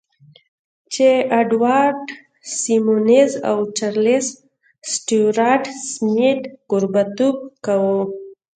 جې 0.93 1.11
اډوارډ 1.39 2.05
سیمونز 2.59 3.31
او 3.49 3.57
چارلیس 3.77 4.27
سټیوارټ 4.91 5.63
سمیت 5.91 6.41
کوربهتوب 6.69 7.35
کاوه 7.65 8.01